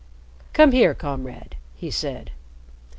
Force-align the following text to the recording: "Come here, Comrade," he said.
"Come 0.53 0.71
here, 0.71 0.95
Comrade," 0.95 1.57
he 1.75 1.91
said. 1.91 2.31